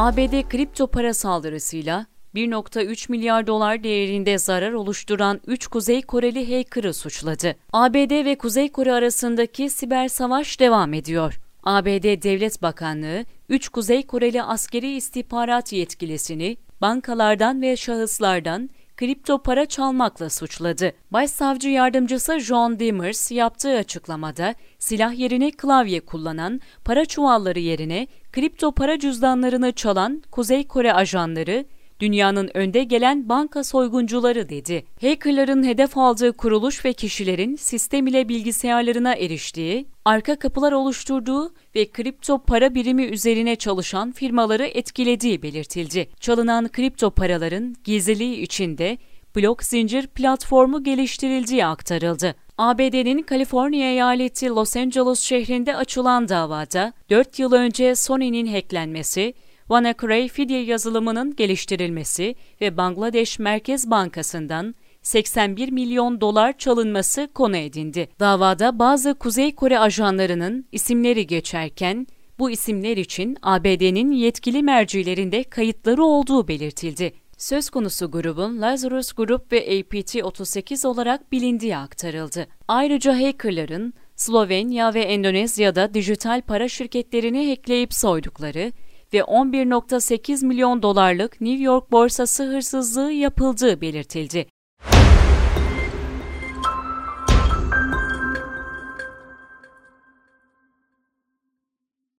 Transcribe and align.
ABD 0.00 0.48
kripto 0.48 0.86
para 0.86 1.14
saldırısıyla 1.14 2.06
1.3 2.34 3.10
milyar 3.10 3.46
dolar 3.46 3.84
değerinde 3.84 4.38
zarar 4.38 4.72
oluşturan 4.72 5.40
3 5.46 5.66
Kuzey 5.66 6.02
Koreli 6.02 6.56
hacker'ı 6.56 6.94
suçladı. 6.94 7.56
ABD 7.72 8.24
ve 8.24 8.38
Kuzey 8.38 8.72
Kore 8.72 8.92
arasındaki 8.92 9.70
siber 9.70 10.08
savaş 10.08 10.60
devam 10.60 10.94
ediyor. 10.94 11.40
ABD 11.62 12.22
Devlet 12.22 12.62
Bakanlığı, 12.62 13.24
3 13.48 13.68
Kuzey 13.68 14.06
Koreli 14.06 14.42
askeri 14.42 14.96
istihbarat 14.96 15.72
yetkilisini 15.72 16.56
bankalardan 16.80 17.62
ve 17.62 17.76
şahıslardan 17.76 18.70
kripto 19.00 19.42
para 19.42 19.66
çalmakla 19.66 20.30
suçladı. 20.30 20.92
Başsavcı 21.10 21.68
yardımcısı 21.68 22.40
John 22.40 22.78
Dimmers 22.78 23.30
yaptığı 23.30 23.76
açıklamada 23.76 24.54
silah 24.78 25.18
yerine 25.18 25.50
klavye 25.50 26.00
kullanan, 26.00 26.60
para 26.84 27.04
çuvalları 27.04 27.58
yerine 27.58 28.06
kripto 28.32 28.72
para 28.72 28.98
cüzdanlarını 28.98 29.72
çalan 29.72 30.22
Kuzey 30.30 30.66
Kore 30.66 30.92
ajanları 30.92 31.64
dünyanın 32.00 32.50
önde 32.54 32.84
gelen 32.84 33.28
banka 33.28 33.64
soyguncuları 33.64 34.48
dedi. 34.48 34.84
Hackerların 35.00 35.64
hedef 35.64 35.98
aldığı 35.98 36.32
kuruluş 36.32 36.84
ve 36.84 36.92
kişilerin 36.92 37.56
sistem 37.56 38.06
ile 38.06 38.28
bilgisayarlarına 38.28 39.14
eriştiği, 39.14 39.86
arka 40.04 40.38
kapılar 40.38 40.72
oluşturduğu 40.72 41.54
ve 41.74 41.90
kripto 41.90 42.38
para 42.38 42.74
birimi 42.74 43.04
üzerine 43.04 43.56
çalışan 43.56 44.12
firmaları 44.12 44.66
etkilediği 44.66 45.42
belirtildi. 45.42 46.08
Çalınan 46.20 46.68
kripto 46.68 47.10
paraların 47.10 47.74
gizliliği 47.84 48.40
içinde 48.40 48.98
blok 49.36 49.64
zincir 49.64 50.06
platformu 50.06 50.84
geliştirildiği 50.84 51.66
aktarıldı. 51.66 52.34
ABD'nin 52.58 53.22
Kaliforniya 53.22 53.90
eyaleti 53.90 54.48
Los 54.48 54.76
Angeles 54.76 55.20
şehrinde 55.20 55.76
açılan 55.76 56.28
davada 56.28 56.92
4 57.10 57.38
yıl 57.38 57.52
önce 57.52 57.94
Sony'nin 57.94 58.46
hacklenmesi, 58.46 59.34
WannaCry 59.70 60.28
fidye 60.28 60.62
yazılımının 60.62 61.36
geliştirilmesi 61.36 62.34
ve 62.60 62.76
Bangladeş 62.76 63.38
Merkez 63.38 63.90
Bankası'ndan 63.90 64.74
81 65.02 65.70
milyon 65.72 66.20
dolar 66.20 66.58
çalınması 66.58 67.28
konu 67.34 67.56
edindi. 67.56 68.08
Davada 68.20 68.78
bazı 68.78 69.14
Kuzey 69.14 69.54
Kore 69.54 69.78
ajanlarının 69.78 70.66
isimleri 70.72 71.26
geçerken 71.26 72.06
bu 72.38 72.50
isimler 72.50 72.96
için 72.96 73.36
ABD'nin 73.42 74.10
yetkili 74.10 74.62
mercilerinde 74.62 75.44
kayıtları 75.44 76.04
olduğu 76.04 76.48
belirtildi. 76.48 77.12
Söz 77.38 77.70
konusu 77.70 78.10
grubun 78.10 78.60
Lazarus 78.60 79.12
Group 79.12 79.52
ve 79.52 79.80
APT-38 79.80 80.86
olarak 80.86 81.32
bilindiği 81.32 81.76
aktarıldı. 81.76 82.46
Ayrıca 82.68 83.14
hackerların 83.22 83.94
Slovenya 84.16 84.94
ve 84.94 85.00
Endonezya'da 85.00 85.94
dijital 85.94 86.42
para 86.42 86.68
şirketlerini 86.68 87.50
hackleyip 87.50 87.94
soydukları 87.94 88.72
ve 89.14 89.18
11.8 89.18 90.46
milyon 90.46 90.82
dolarlık 90.82 91.40
New 91.40 91.62
York 91.62 91.90
borsası 91.90 92.44
hırsızlığı 92.44 93.12
yapıldığı 93.12 93.80
belirtildi. 93.80 94.46